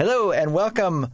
[0.00, 1.08] Hello and welcome,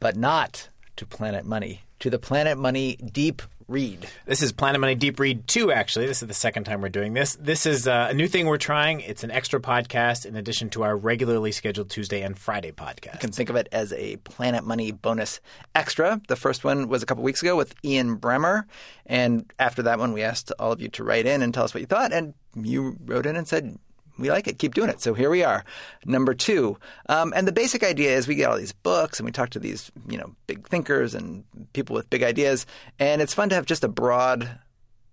[0.00, 4.08] but not to Planet Money, to the Planet Money Deep Read.
[4.26, 6.06] This is Planet Money Deep Read 2, actually.
[6.08, 7.36] This is the second time we're doing this.
[7.36, 8.98] This is uh, a new thing we're trying.
[9.02, 13.12] It's an extra podcast in addition to our regularly scheduled Tuesday and Friday podcast.
[13.12, 15.40] You can think of it as a Planet Money bonus
[15.76, 16.20] extra.
[16.26, 18.64] The first one was a couple weeks ago with Ian Bremmer.
[19.06, 21.72] And after that one, we asked all of you to write in and tell us
[21.72, 22.12] what you thought.
[22.12, 23.78] And you wrote in and said,
[24.18, 24.58] we like it.
[24.58, 25.00] Keep doing it.
[25.00, 25.64] So here we are,
[26.04, 26.78] number two.
[27.08, 29.58] Um, and the basic idea is we get all these books and we talk to
[29.58, 32.66] these, you know, big thinkers and people with big ideas,
[32.98, 34.58] and it's fun to have just a broad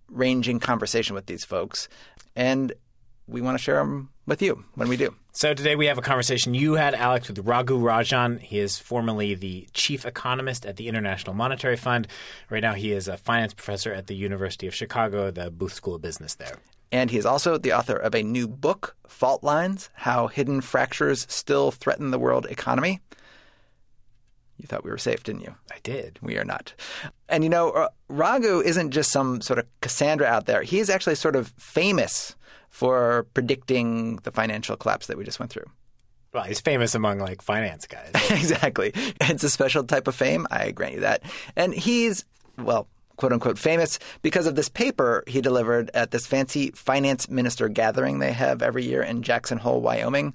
[0.10, 1.88] ranging conversation with these folks.
[2.36, 2.74] And
[3.28, 5.16] we want to share them with you when we do.
[5.32, 8.40] So today we have a conversation you had, Alex, with Raghu Rajan.
[8.40, 12.08] He is formerly the chief economist at the International Monetary Fund.
[12.50, 15.96] Right now he is a finance professor at the University of Chicago, the Booth School
[15.96, 16.58] of Business there.
[16.92, 21.26] And he is also the author of a new book, Fault Lines How Hidden Fractures
[21.30, 23.00] Still Threaten the World Economy.
[24.58, 25.56] You thought we were safe, didn't you?
[25.72, 26.20] I did.
[26.22, 26.74] We are not.
[27.30, 30.62] And you know, uh, Raghu isn't just some sort of Cassandra out there.
[30.62, 32.36] He is actually sort of famous
[32.70, 35.66] for predicting the financial collapse that we just went through.
[36.34, 38.12] Well, he's famous among like finance guys.
[38.30, 38.92] exactly.
[38.96, 40.46] It's a special type of fame.
[40.52, 41.24] I grant you that.
[41.56, 42.24] And he's,
[42.58, 42.88] well,
[43.22, 48.18] quote unquote famous because of this paper he delivered at this fancy finance minister gathering
[48.18, 50.34] they have every year in Jackson Hole, Wyoming.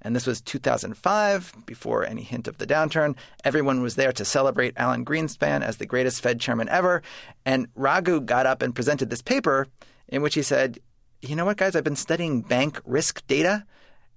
[0.00, 3.16] And this was 2005, before any hint of the downturn.
[3.42, 7.02] Everyone was there to celebrate Alan Greenspan as the greatest Fed chairman ever.
[7.44, 9.66] And Raghu got up and presented this paper
[10.06, 10.78] in which he said,
[11.22, 11.74] You know what, guys?
[11.74, 13.66] I've been studying bank risk data,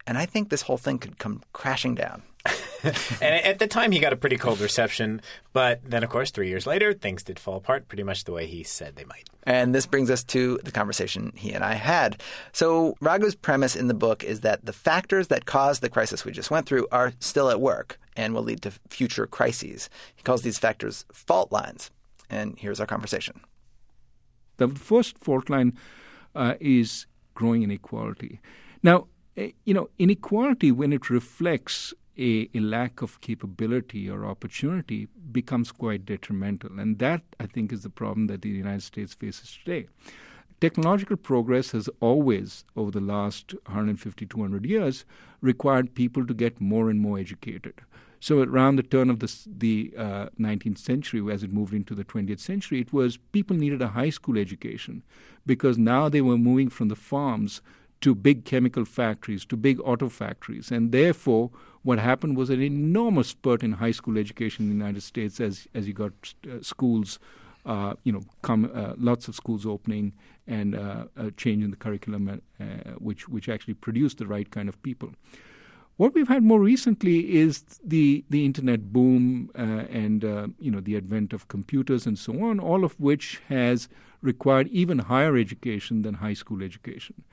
[0.05, 2.21] and I think this whole thing could come crashing down.
[3.21, 5.21] and at the time, he got a pretty cold reception.
[5.53, 8.45] But then, of course, three years later, things did fall apart pretty much the way
[8.45, 9.29] he said they might.
[9.43, 12.21] And this brings us to the conversation he and I had.
[12.51, 16.31] So, Raghu's premise in the book is that the factors that caused the crisis we
[16.31, 19.89] just went through are still at work and will lead to future crises.
[20.15, 21.91] He calls these factors fault lines.
[22.29, 23.39] And here's our conversation.
[24.57, 25.77] The first fault line
[26.35, 28.39] uh, is growing inequality.
[28.81, 29.07] Now,
[29.37, 35.71] eh, you know, inequality, when it reflects a, a, lack of capability or opportunity becomes
[35.71, 36.79] quite detrimental.
[36.79, 39.87] And that, I think, is the problem that the United States faces today.
[40.61, 45.05] Technological progress has always, over the last 150, 200 years,
[45.41, 47.81] required people to get more and more educated.
[48.19, 52.05] So, around the turn of the, the uh, 19th century, as it moved into the
[52.05, 55.03] 20th century, it was people needed a high school education
[55.45, 57.61] because now they were moving from the farms
[57.99, 60.71] to big chemical factories, to big auto factories.
[60.71, 61.51] And therefore,
[61.83, 65.67] what happened was an enormous spurt in high school education in the United States as,
[65.73, 66.13] as you got
[66.49, 67.19] uh, schools,
[67.65, 70.13] uh, you know, come, uh, lots of schools opening
[70.47, 72.63] and uh, a change in the curriculum, uh,
[72.97, 75.09] which, which actually produced the right kind of people.
[75.97, 80.23] What we've had more recently is the, the internet boom uh, and
[80.57, 83.87] you know the advent of computers and so on, all of which has
[84.21, 87.23] required even higher education than high school education.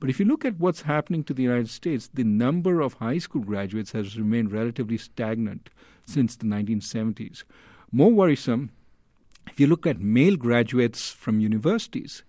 [0.00, 3.18] But if you look at what's happening to the United States, the number of high
[3.18, 5.70] school graduates has remained relatively stagnant
[6.06, 7.42] since the 1970s.
[7.90, 8.70] More worrisome,
[9.48, 12.22] if you look at male graduates from universities,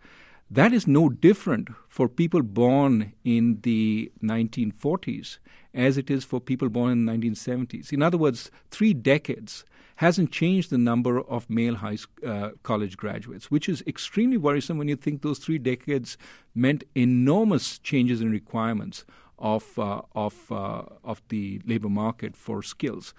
[0.51, 5.37] that is no different for people born in the 1940s
[5.73, 7.93] as it is for people born in the 1970s.
[7.93, 9.63] In other words, three decades
[9.97, 14.87] hasn't changed the number of male high uh, college graduates, which is extremely worrisome when
[14.87, 16.17] you think those three decades
[16.55, 19.05] meant enormous changes in requirements
[19.37, 23.13] of uh, of uh, of the labor market for skills.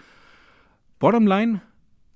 [0.99, 1.63] Bottom line,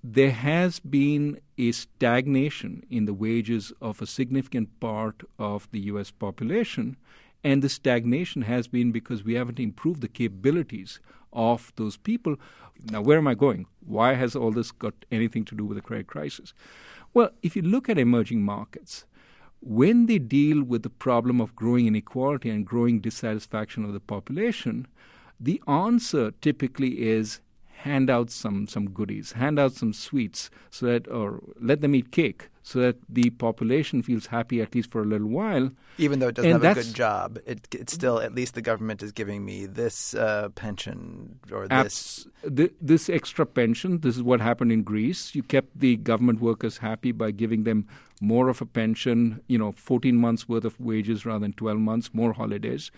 [0.07, 6.11] there has been a stagnation in the wages of a significant part of the U.S.
[6.11, 6.99] population,
[7.43, 11.01] and the stagnation has been because we haven't improved the capabilities
[11.33, 12.37] of those people.
[12.91, 13.65] Now, where am I going?
[13.81, 16.53] Why has all this got anything to do with the credit crisis?
[17.15, 19.07] Well, if you look at emerging markets,
[19.63, 24.87] when they deal with the problem of growing inequality and growing dissatisfaction of the population,
[25.41, 27.41] the answer typically is
[27.85, 32.11] hand out some, some goodies, hand out some sweets, so that, or let them eat
[32.11, 35.71] cake, so that the population feels happy at least for a little while.
[35.99, 38.63] Even though it doesn't and have a good job, it, it's still at least the
[38.63, 42.27] government is giving me this uh, pension or this.
[42.47, 44.01] Abs- this extra pension.
[44.01, 45.35] This is what happened in Greece.
[45.35, 47.87] You kept the government workers happy by giving them
[48.23, 49.43] more of a pension.
[49.47, 52.91] You know, 14 months worth of wages rather than 12 months, more holidays.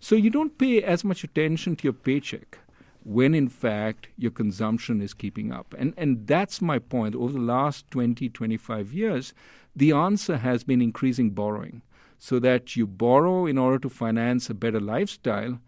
[0.00, 2.58] So you don't pay as much attention to your paycheck
[3.04, 5.74] when in fact your consumption is keeping up.
[5.78, 7.14] And, and that's my point.
[7.14, 9.34] Over the last 20, 25 years,
[9.76, 11.82] the answer has been increasing borrowing
[12.18, 15.58] so that you borrow in order to finance a better lifestyle.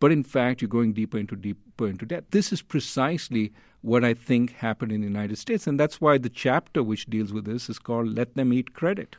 [0.00, 2.24] but in fact, you're going deeper into deeper into debt.
[2.30, 3.52] This is precisely
[3.82, 7.32] what I think happened in the United States, and that's why the chapter which deals
[7.32, 9.16] with this is called "Let Them Eat Credit."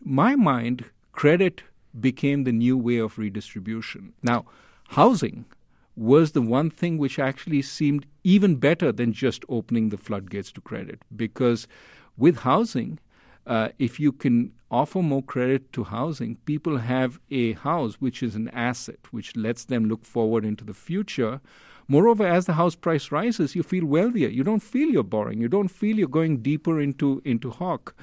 [0.00, 1.64] My mind, credit
[2.00, 4.12] became the new way of redistribution.
[4.22, 4.44] Now,
[4.90, 5.44] housing
[5.94, 10.60] was the one thing which actually seemed even better than just opening the floodgates to
[10.60, 11.66] credit because
[12.16, 12.98] with housing
[13.46, 18.34] uh, if you can offer more credit to housing, people have a house which is
[18.34, 21.40] an asset, which lets them look forward into the future.
[21.88, 24.28] Moreover, as the house price rises, you feel wealthier.
[24.28, 25.40] You don't feel you're borrowing.
[25.40, 27.94] You don't feel you're going deeper into, into hock.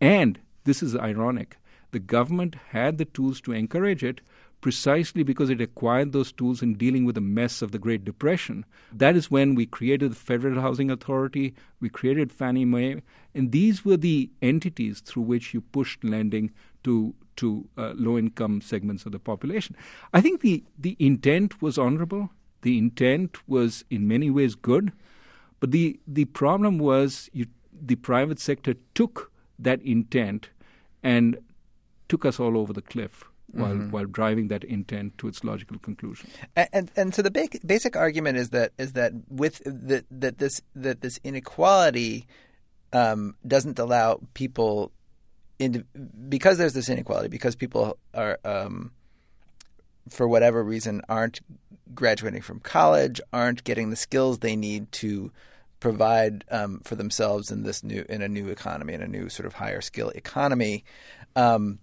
[0.00, 1.56] And this is ironic.
[1.92, 4.20] The government had the tools to encourage it,
[4.60, 8.64] precisely because it acquired those tools in dealing with the mess of the Great Depression.
[8.92, 13.02] That is when we created the Federal Housing Authority, we created Fannie Mae,
[13.34, 16.52] and these were the entities through which you pushed lending
[16.84, 19.76] to to uh, low income segments of the population.
[20.12, 22.30] I think the, the intent was honorable.
[22.62, 24.92] The intent was in many ways good,
[25.60, 30.50] but the the problem was you, the private sector took that intent
[31.00, 31.38] and
[32.08, 33.90] took us all over the cliff while mm-hmm.
[33.90, 36.30] while driving that intent to its logical conclusion.
[36.54, 40.38] And and, and so the ba- basic argument is that is that with the, that
[40.38, 42.26] this that this inequality
[42.92, 44.92] um, doesn't allow people
[45.58, 45.84] into
[46.28, 48.92] because there's this inequality because people are um,
[50.08, 51.40] for whatever reason aren't
[51.94, 55.32] graduating from college aren't getting the skills they need to
[55.80, 59.46] provide um, for themselves in this new in a new economy in a new sort
[59.46, 60.84] of higher skill economy
[61.34, 61.78] um,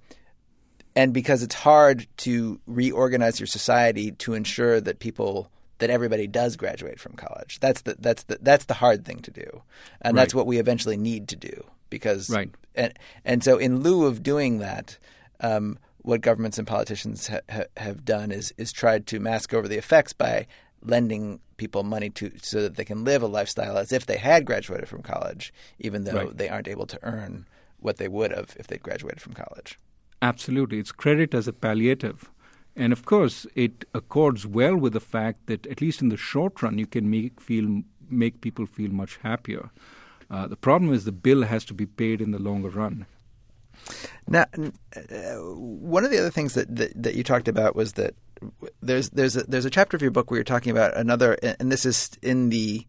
[0.95, 6.55] and because it's hard to reorganize your society to ensure that people that everybody does
[6.55, 7.59] graduate from college.
[7.59, 9.61] That's the that's the that's the hard thing to do,
[10.01, 10.21] and right.
[10.21, 11.65] that's what we eventually need to do.
[11.89, 12.49] Because right.
[12.75, 12.93] and
[13.23, 14.97] and so in lieu of doing that,
[15.41, 19.67] um, what governments and politicians ha- ha- have done is is tried to mask over
[19.67, 20.47] the effects by
[20.81, 24.45] lending people money to so that they can live a lifestyle as if they had
[24.45, 26.37] graduated from college, even though right.
[26.37, 27.45] they aren't able to earn
[27.79, 29.77] what they would have if they'd graduated from college.
[30.25, 30.77] Absolutely.
[30.79, 32.19] It's credit as a palliative.
[32.75, 36.53] And of course, it accords well with the fact that, at least in the short
[36.61, 37.67] run, you can make, feel,
[38.09, 39.69] make people feel much happier.
[40.29, 43.05] Uh, the problem is the bill has to be paid in the longer run.
[44.27, 44.45] Now,
[44.95, 45.35] uh,
[45.93, 48.15] one of the other things that, that, that you talked about was that
[48.81, 51.71] there's there's a, there's a chapter of your book where you're talking about another, and
[51.71, 52.85] this is in the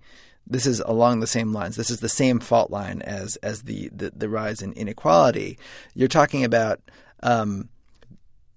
[0.46, 1.76] this is along the same lines.
[1.76, 5.58] This is the same fault line as as the the, the rise in inequality.
[5.94, 6.80] You're talking about
[7.22, 7.68] um,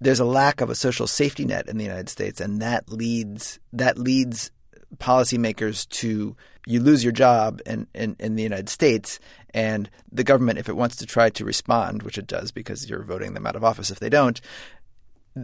[0.01, 3.59] there's a lack of a social safety net in the United States, and that leads
[3.73, 4.51] that leads
[4.97, 6.35] policymakers to
[6.65, 9.19] you lose your job in, in, in, the United States,
[9.53, 13.03] and the government, if it wants to try to respond, which it does because you're
[13.03, 14.39] voting them out of office if they don't,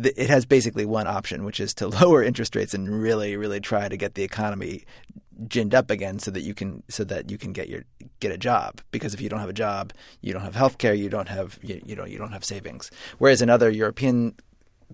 [0.03, 3.87] it has basically one option, which is to lower interest rates and really, really try
[3.89, 4.85] to get the economy
[5.47, 7.83] ginned up again so that you can so that you can get your
[8.19, 8.81] get a job.
[8.91, 11.59] Because if you don't have a job you don't have health care you don't have
[11.61, 12.89] you, you know you don't have savings.
[13.17, 14.35] Whereas in other European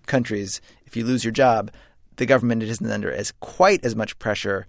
[0.08, 1.72] countries if you lose your job
[2.16, 4.66] the government isn't under as quite as much pressure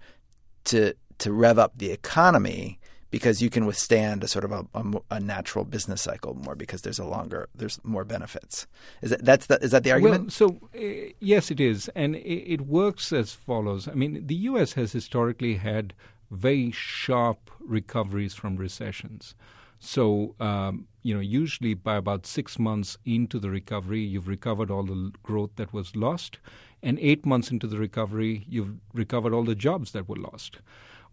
[0.65, 2.79] to to rev up the economy
[3.13, 6.81] because you can withstand a sort of a, a, a, natural business cycle more because
[6.81, 8.65] there's a longer there's more benefits.
[9.03, 10.23] Is that that's the, is that the argument?
[10.23, 13.87] Well, so uh, yes, it is, and it, it works as follows.
[13.87, 14.73] I mean, the U.S.
[14.73, 15.93] has historically had
[16.31, 19.35] very sharp recoveries from recessions.
[19.79, 24.83] So, um, you know, usually by about six months into the recovery, you've recovered all
[24.83, 26.39] the growth that was lost.
[26.81, 30.57] And eight months into the recovery, you've recovered all the jobs that were lost.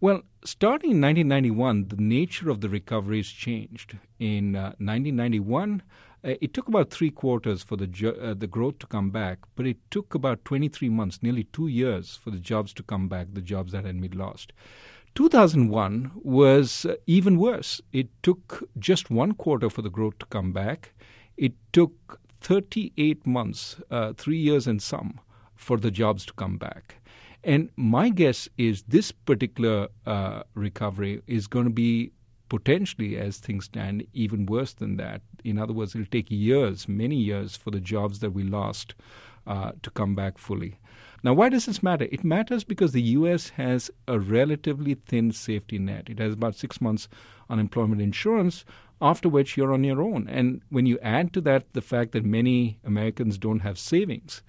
[0.02, 3.98] Well, starting in 1991, the nature of the recoveries changed.
[4.18, 5.82] In uh, 1991,
[6.24, 9.40] uh, it took about three quarters for the jo- uh, the growth to come back,
[9.56, 13.26] but it took about 23 months, nearly two years, for the jobs to come back,
[13.34, 14.54] the jobs that had been lost.
[15.16, 17.82] 2001 was uh, even worse.
[17.92, 20.94] It took just one quarter for the growth to come back.
[21.36, 25.20] It took 38 months, uh, three years and some,
[25.54, 26.99] for the jobs to come back.
[27.42, 32.12] And my guess is this particular uh, recovery is going to be
[32.48, 35.22] potentially, as things stand, even worse than that.
[35.44, 38.94] In other words, it'll take years, many years, for the jobs that we lost
[39.46, 40.78] uh, to come back fully.
[41.22, 42.08] Now, why does this matter?
[42.10, 43.50] It matters because the U.S.
[43.50, 46.08] has a relatively thin safety net.
[46.08, 47.08] It has about six months
[47.48, 48.64] unemployment insurance,
[49.02, 50.28] after which you're on your own.
[50.28, 54.42] And when you add to that the fact that many Americans don't have savings,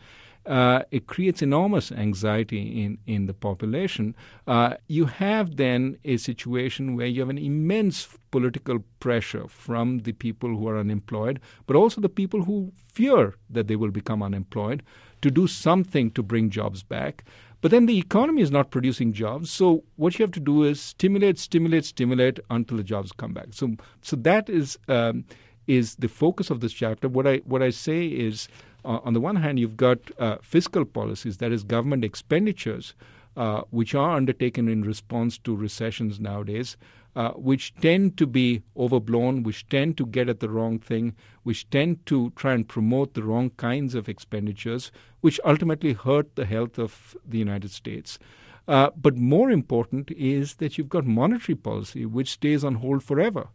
[0.45, 4.15] uh, it creates enormous anxiety in, in the population.
[4.47, 10.13] Uh, you have then a situation where you have an immense political pressure from the
[10.13, 14.81] people who are unemployed, but also the people who fear that they will become unemployed
[15.21, 17.23] to do something to bring jobs back.
[17.61, 19.51] But then the economy is not producing jobs.
[19.51, 23.49] So what you have to do is stimulate, stimulate, stimulate until the jobs come back.
[23.51, 25.25] So so that is um,
[25.67, 27.07] is the focus of this chapter.
[27.07, 28.47] What I what I say is,
[28.83, 32.93] uh, on the one hand, you've got uh, fiscal policies, that is, government expenditures,
[33.37, 36.77] uh, which are undertaken in response to recessions nowadays.
[37.13, 41.69] Uh, which tend to be overblown, which tend to get at the wrong thing, which
[41.69, 46.79] tend to try and promote the wrong kinds of expenditures, which ultimately hurt the health
[46.79, 48.17] of the United States.
[48.65, 53.49] Uh, but more important is that you've got monetary policy, which stays on hold forever,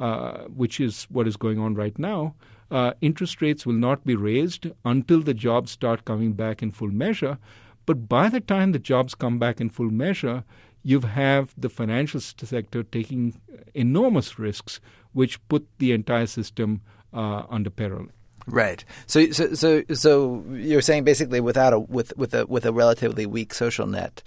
[0.00, 2.34] uh, which is what is going on right now.
[2.72, 6.88] Uh, interest rates will not be raised until the jobs start coming back in full
[6.88, 7.36] measure.
[7.84, 10.42] But by the time the jobs come back in full measure,
[10.82, 13.38] you have the financial sector taking
[13.74, 14.80] enormous risks,
[15.12, 16.80] which put the entire system
[17.12, 18.06] uh, under peril.
[18.46, 18.82] Right.
[19.06, 23.26] So, so, so, so you're saying basically, without a with with a with a relatively
[23.26, 24.22] weak social net,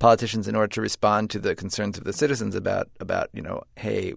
[0.00, 3.62] politicians, in order to respond to the concerns of the citizens about about you know,
[3.76, 4.14] hey,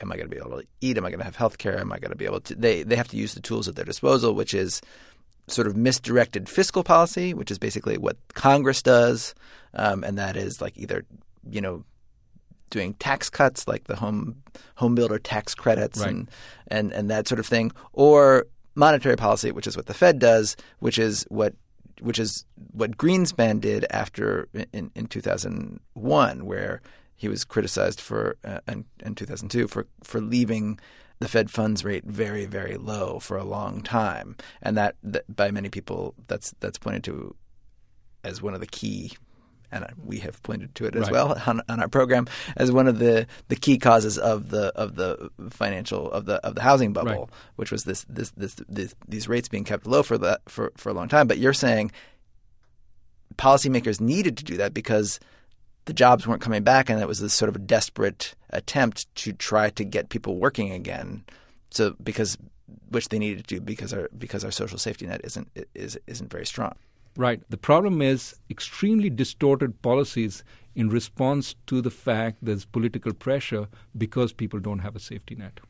[0.00, 0.96] am I going to be able to eat?
[0.96, 1.78] Am I going to have health care?
[1.78, 2.54] Am I going to be able to?
[2.54, 4.80] They they have to use the tools at their disposal, which is
[5.46, 9.34] sort of misdirected fiscal policy, which is basically what Congress does,
[9.74, 11.04] um, and that is like either
[11.50, 11.84] you know
[12.70, 14.42] doing tax cuts like the home
[14.76, 16.08] home builder tax credits right.
[16.08, 16.30] and,
[16.68, 20.56] and and that sort of thing, or monetary policy, which is what the Fed does,
[20.80, 21.54] which is what
[22.00, 26.82] which is what Greenspan did after in, in 2001, where
[27.16, 30.78] he was criticized for uh, in, in 2002 for for leaving
[31.20, 35.50] the Fed funds rate very, very low for a long time, and that, that by
[35.50, 37.34] many people that's that's pointed to
[38.24, 39.12] as one of the key
[39.74, 41.12] and we have pointed to it as right.
[41.12, 44.94] well on, on, our program as one of the, the key causes of the of
[44.94, 47.28] the financial of the of the housing bubble, right.
[47.56, 50.90] which was this, this this, this these rates being kept low for the for, for
[50.90, 51.26] a long time.
[51.26, 51.90] But you're saying
[53.36, 55.18] policymakers needed to do that because
[55.86, 59.32] the jobs weren't coming back, and it was this sort of a desperate attempt to
[59.32, 61.24] try to get people working again.
[61.70, 62.38] So because
[62.88, 66.30] which they needed to do because our because our social safety net isn't is isn't
[66.30, 66.74] very strong.
[67.16, 67.40] Right.
[67.48, 70.42] The problem is extremely distorted policies
[70.74, 75.60] in response to the fact there's political pressure because people don't have a safety net.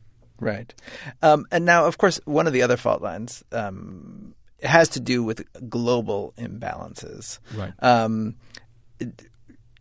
[0.40, 0.74] Right.
[1.22, 5.22] Um, and now, of course, one of the other fault lines um, has to do
[5.22, 7.38] with global imbalances.
[7.54, 7.72] Right.
[7.80, 8.36] Um,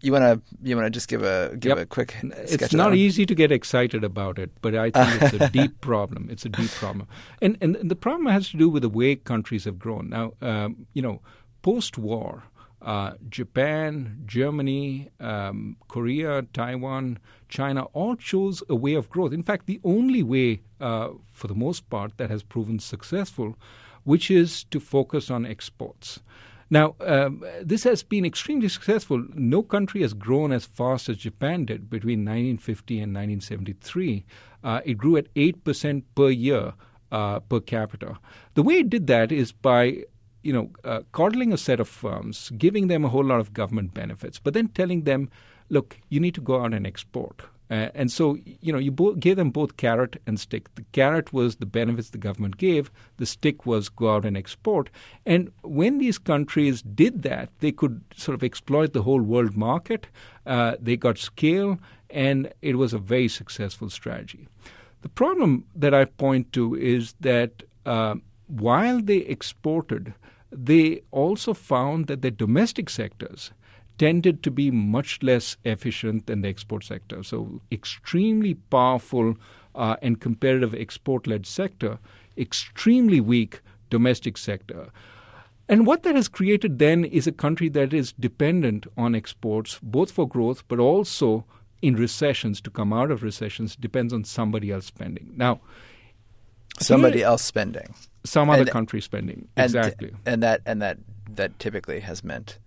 [0.03, 1.77] you want to you want to just give a give yep.
[1.77, 2.15] a quick.
[2.22, 6.27] It's not easy to get excited about it, but I think it's a deep problem.
[6.29, 7.07] It's a deep problem,
[7.41, 10.10] and and the problem has to do with the way countries have grown.
[10.10, 11.22] Now, um, you know,
[11.62, 12.43] post-war,
[12.81, 17.17] uh, Japan, Germany, um, Korea, Taiwan,
[17.48, 19.31] China all chose a way of growth.
[19.31, 23.55] In fact, the only way, uh, for the most part, that has proven successful,
[24.03, 26.19] which is to focus on exports.
[26.74, 29.24] Now, um, this has been extremely successful.
[29.36, 34.25] No country has grown as fast as Japan did between 1950 and 1973.
[34.63, 36.74] Uh, it grew at 8% per year
[37.12, 38.18] uh, per capita.
[38.56, 40.06] The way it did that is by
[40.42, 43.94] you know, uh, coddling a set of firms, giving them a whole lot of government
[43.94, 45.30] benefits, but then telling them,
[45.70, 47.44] look, you need to go out and export.
[47.74, 50.63] Uh, and so, you know, you bo- gave them both carrot and stick.
[50.75, 52.92] The carrot was the benefits the government gave.
[53.18, 54.92] The stick was go out and export.
[55.25, 60.06] And when these countries did that, they could sort of exploit the whole world market.
[60.46, 61.80] Uh, they got scale,
[62.12, 64.48] and it was a very successful strategy.
[65.01, 68.15] The problem that I point to is that uh,
[68.46, 70.13] while they exported,
[70.51, 73.51] they also found that their domestic sectors
[73.97, 77.23] tended to be much less efficient than the export sector.
[77.23, 79.35] So, extremely powerful
[79.75, 82.00] uh, and competitive export led sector,
[82.38, 84.89] extremely weak domestic sector.
[85.69, 90.12] And what that has created then is a country that is dependent on exports, both
[90.12, 91.45] for growth, but also
[91.81, 95.31] in recessions, to come out of recessions, depends on somebody else spending.
[95.35, 95.59] Now,
[96.79, 100.97] somebody here, else spending, some other and, country spending, exactly, and, and that and that
[101.29, 102.57] that typically has meant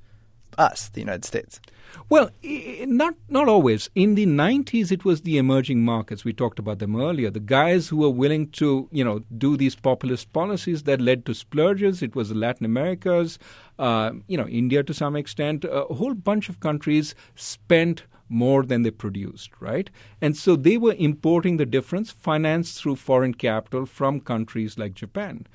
[0.59, 1.61] us, the United States?
[2.09, 3.91] Well, not not always.
[3.95, 6.25] In the 90s, it was the emerging markets.
[6.25, 7.31] We talked about them earlier.
[7.31, 11.35] The guys who were willing to, you know, do these populist policies that led to
[11.35, 12.03] splurges.
[12.03, 13.39] It was Latin Americas,
[13.79, 15.65] uh, you know, India to some extent.
[15.65, 19.91] A whole bunch of countries spent more than they produced, right?
[20.21, 25.47] And so they were importing the difference, financed through foreign capital from countries like Japan.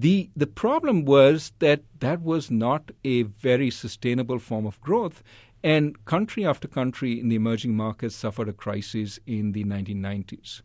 [0.00, 5.22] The, the problem was that that was not a very sustainable form of growth.
[5.62, 10.62] And country after country in the emerging markets suffered a crisis in the 1990s.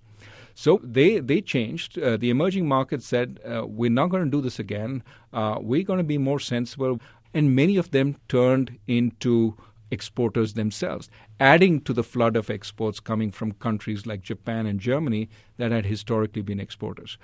[0.55, 1.97] So they they changed.
[1.97, 5.01] Uh, the emerging markets said, uh, "We're not going to do this again.
[5.33, 6.99] Uh, we're going to be more sensible."
[7.33, 9.57] and many of them turned into
[9.91, 11.09] exporters themselves,
[11.39, 15.85] adding to the flood of exports coming from countries like Japan and Germany that had
[15.85, 17.17] historically been exporters.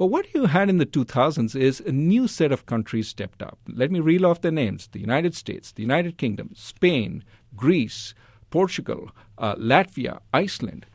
[0.00, 3.58] Well, what you had in the 2000s is a new set of countries stepped up.
[3.68, 7.22] Let me reel off their names the United States, the United Kingdom, Spain,
[7.54, 8.14] Greece,
[8.48, 10.86] Portugal, uh, Latvia, Iceland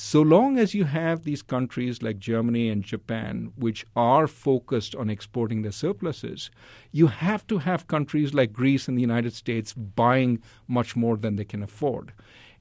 [0.00, 5.10] so long as you have these countries like Germany and Japan, which are focused on
[5.10, 6.52] exporting their surpluses,
[6.92, 11.34] you have to have countries like Greece and the United States buying much more than
[11.34, 12.12] they can afford.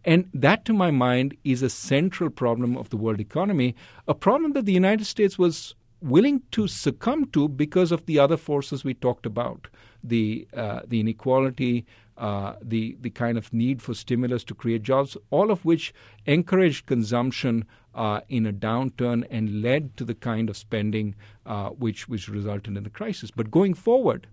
[0.07, 3.75] And that, to my mind, is a central problem of the world economy,
[4.07, 8.37] a problem that the United States was willing to succumb to because of the other
[8.37, 9.67] forces we talked about
[10.01, 11.85] the, uh, the inequality,
[12.17, 15.93] uh, the the kind of need for stimulus to create jobs, all of which
[16.25, 22.07] encouraged consumption uh, in a downturn and led to the kind of spending uh, which
[22.07, 23.29] which resulted in the crisis.
[23.29, 24.25] But going forward,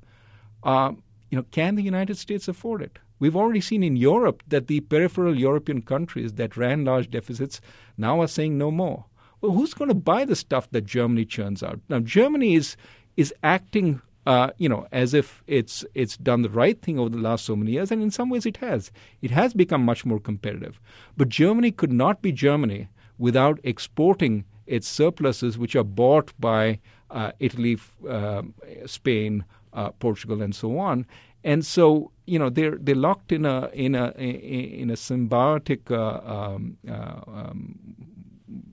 [0.63, 0.93] uh,
[1.31, 2.99] you know, can the United States afford it?
[3.19, 7.61] We've already seen in Europe that the peripheral European countries that ran large deficits
[7.97, 9.07] now are saying no more.
[9.41, 11.81] Well, who's going to buy the stuff that Germany churns out?
[11.89, 12.77] Now, Germany is
[13.17, 17.19] is acting uh, you know, as if it's it's done the right thing over the
[17.19, 18.91] last so many years, and in some ways it has.
[19.21, 20.81] It has become much more competitive.
[21.17, 26.81] But Germany could not be Germany without exporting its surpluses, which are bought by
[27.11, 27.79] uh, Italy,
[28.09, 28.43] uh,
[28.87, 29.45] Spain,
[29.75, 31.07] uh, Portugal, and so on.
[31.45, 36.55] And so, you know, they're they're locked in a in a in a symbiotic, uh,
[36.55, 37.79] um, uh, um,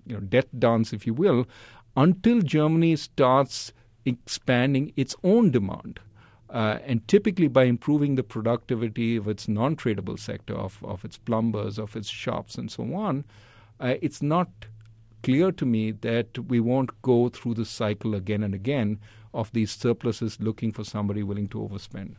[0.08, 1.46] you know, death dance, if you will,
[1.98, 3.74] until Germany starts
[4.06, 6.00] expanding its own demand.
[6.50, 11.18] Uh, and typically by improving the productivity of its non tradable sector, of, of its
[11.18, 13.24] plumbers, of its shops, and so on,
[13.80, 14.50] uh, it's not
[15.24, 19.00] clear to me that we won't go through the cycle again and again
[19.34, 22.16] of these surpluses looking for somebody willing to overspend.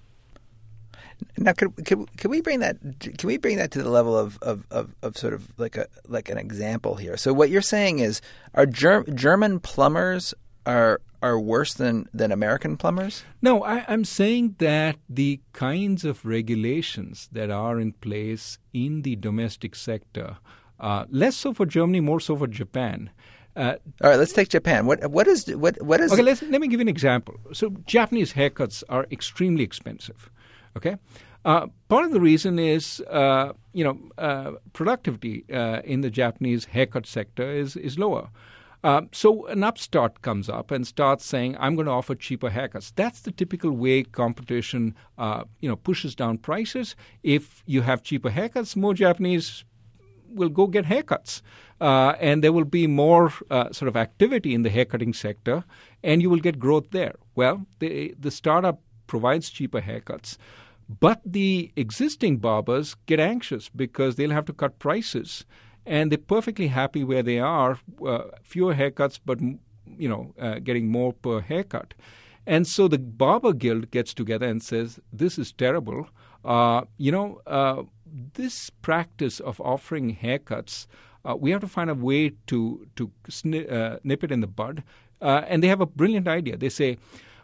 [1.38, 4.38] Now, could, could, could we bring that can we bring that to the level of,
[4.42, 7.16] of, of, of, sort of like a like an example here?
[7.16, 8.20] So what you're saying is,
[8.54, 10.34] are Ger- German plumbers
[10.66, 13.22] are are worse than, than American plumbers?
[13.40, 19.14] No, I, am saying that the kinds of regulations that are in place in the
[19.16, 20.38] domestic sector,
[20.80, 23.10] uh, less so for Germany, more so for Japan.
[23.54, 24.86] Uh, All right, let's take Japan.
[24.86, 26.12] What what is what what is?
[26.12, 27.38] Okay, let let me give you an example.
[27.52, 30.30] So Japanese haircuts are extremely expensive.
[30.76, 30.96] Okay.
[31.44, 36.66] Uh, part of the reason is, uh, you know, uh, productivity uh, in the Japanese
[36.66, 38.28] haircut sector is is lower.
[38.84, 42.92] Uh, so an upstart comes up and starts saying, "I'm going to offer cheaper haircuts."
[42.94, 46.96] That's the typical way competition, uh, you know, pushes down prices.
[47.22, 49.64] If you have cheaper haircuts, more Japanese
[50.34, 51.42] will go get haircuts,
[51.80, 55.64] uh, and there will be more uh, sort of activity in the haircutting sector,
[56.02, 57.14] and you will get growth there.
[57.34, 60.38] Well, the the startup provides cheaper haircuts.
[60.88, 65.44] But the existing barbers get anxious because they'll have to cut prices
[65.84, 67.78] and they're perfectly happy where they are.
[68.06, 71.94] Uh, fewer haircuts, but you know, uh, getting more per haircut.
[72.46, 76.08] And so the barber guild gets together and says, "This is terrible.
[76.44, 77.84] Uh, you know, uh,
[78.34, 80.86] this practice of offering haircuts,
[81.24, 84.46] uh, we have to find a way to to sni- uh, nip it in the
[84.46, 84.82] bud."
[85.20, 86.56] and they have a brilliant idea.
[86.56, 86.98] They say,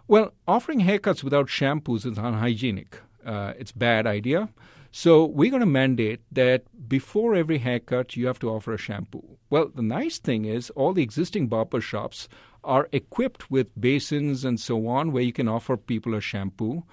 [0.08, 2.98] "Well, offering haircuts without shampoos is unhygienic.
[3.58, 4.48] It's a bad idea."
[4.90, 9.22] So we're going to mandate that before every haircut, you have to offer a shampoo.
[9.50, 12.28] Well, the nice thing is all the existing barber shops
[12.64, 16.84] are equipped with basins and so on where you can offer people a shampoo.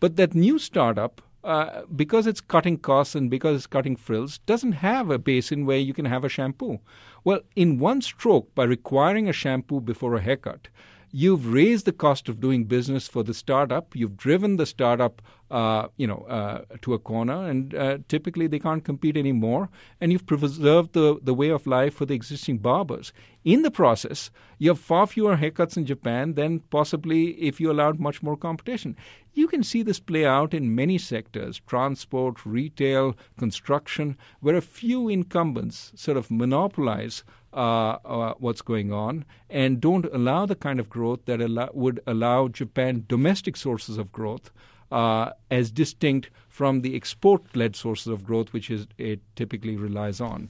[0.00, 4.72] But that new startup, uh, because it's cutting costs and because it's cutting frills, doesn't
[4.72, 6.80] have a basin where you can have a shampoo.
[7.22, 10.68] Well, in one stroke, by requiring a shampoo before a haircut,
[11.12, 13.94] you've raised the cost of doing business for the startup.
[13.94, 15.20] You've driven the startup,
[15.50, 19.68] uh, you know, uh, to a corner, and uh, typically they can't compete anymore.
[20.00, 23.12] And you've preserved the, the way of life for the existing barbers.
[23.44, 28.00] In the process, you have far fewer haircuts in Japan than possibly if you allowed
[28.00, 28.96] much more competition.
[29.34, 35.08] You can see this play out in many sectors transport, retail, construction, where a few
[35.08, 40.88] incumbents sort of monopolize uh, uh, what's going on and don't allow the kind of
[40.88, 44.50] growth that allow, would allow Japan domestic sources of growth
[44.90, 50.48] uh, as distinct from the export-led sources of growth, which is it typically relies on.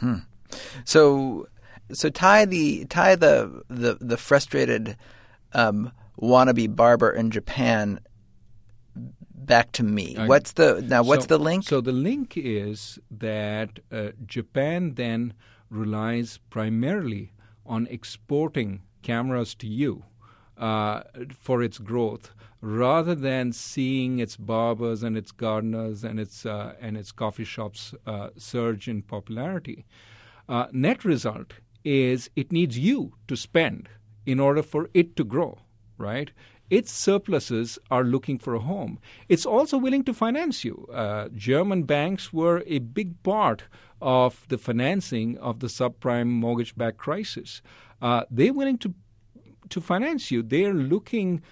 [0.00, 0.18] Hmm.
[0.84, 1.48] So,
[1.92, 4.96] so tie the tie the the, the frustrated
[5.52, 8.00] um, wannabe barber in Japan
[9.44, 10.16] back to me.
[10.18, 11.02] What's the now?
[11.02, 11.64] What's so, the link?
[11.64, 15.34] So the link is that uh, Japan then
[15.72, 17.32] relies primarily
[17.66, 20.04] on exporting cameras to you.
[20.56, 21.02] uh,
[21.34, 26.96] for its growth, rather than seeing its barbers and its gardeners and its uh, and
[26.96, 29.84] its coffee shops uh, surge in popularity.
[30.48, 31.54] Uh, net result
[31.84, 33.88] is it needs you to spend
[34.26, 35.58] in order for it to grow,
[35.98, 36.30] right?
[36.72, 38.98] Its surpluses are looking for a home.
[39.28, 40.88] It's also willing to finance you.
[40.90, 43.64] Uh, German banks were a big part
[44.00, 47.60] of the financing of the subprime mortgage backed crisis.
[48.00, 48.94] Uh, they're willing to,
[49.68, 50.42] to finance you.
[50.42, 51.42] They're looking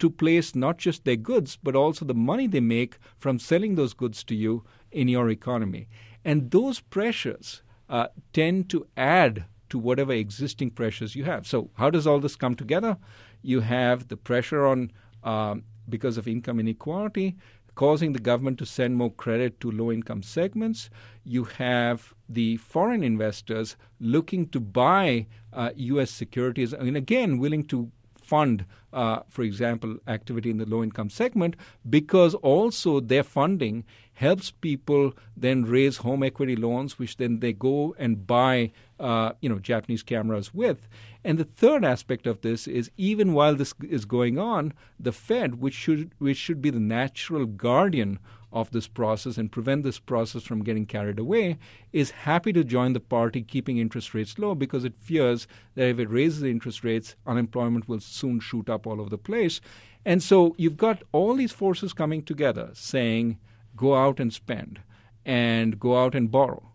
[0.00, 3.94] to place not just their goods, but also the money they make from selling those
[3.94, 5.86] goods to you in your economy.
[6.24, 11.46] And those pressures uh, tend to add to whatever existing pressures you have.
[11.46, 12.96] So, how does all this come together?
[13.44, 14.90] You have the pressure on
[15.22, 17.36] um, because of income inequality,
[17.74, 20.90] causing the government to send more credit to low income segments.
[21.24, 26.10] You have the foreign investors looking to buy uh, U.S.
[26.10, 27.90] securities and again willing to
[28.24, 31.56] fund, uh, for example, activity in the low income segment
[31.88, 37.94] because also their funding helps people then raise home equity loans, which then they go
[37.98, 40.88] and buy, uh, you know, Japanese cameras with.
[41.24, 45.60] And the third aspect of this is even while this is going on, the Fed,
[45.60, 48.18] which should which should be the natural guardian
[48.52, 51.58] of this process and prevent this process from getting carried away,
[51.92, 55.98] is happy to join the party keeping interest rates low because it fears that if
[55.98, 59.60] it raises interest rates, unemployment will soon shoot up all over the place.
[60.04, 63.38] And so you've got all these forces coming together saying,
[63.76, 64.80] go out and spend
[65.24, 66.73] and go out and borrow.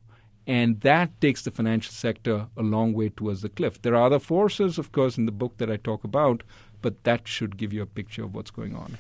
[0.50, 3.80] And that takes the financial sector a long way towards the cliff.
[3.84, 6.42] There are other forces, of course, in the book that I talk about,
[6.82, 8.98] but that should give you a picture of what's going on.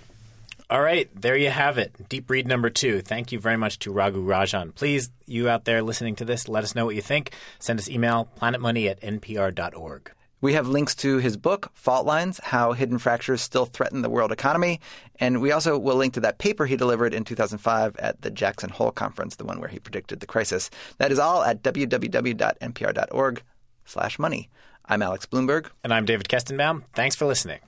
[0.69, 2.07] All right, there you have it.
[2.07, 3.01] Deep read number two.
[3.01, 4.75] Thank you very much to Raghu Rajan.
[4.75, 7.31] Please, you out there listening to this, let us know what you think.
[7.57, 10.11] Send us email planetmoney at npr.org.
[10.41, 14.31] We have links to his book, Fault Lines How Hidden Fractures Still Threaten the World
[14.31, 14.79] Economy.
[15.19, 18.69] And we also will link to that paper he delivered in 2005 at the Jackson
[18.69, 20.69] Hole Conference, the one where he predicted the crisis.
[20.97, 23.43] That is all at www.npr.org
[23.83, 24.49] slash money.
[24.85, 25.67] I'm Alex Blumberg.
[25.83, 26.83] And I'm David Kestenbaum.
[26.93, 27.59] Thanks for listening.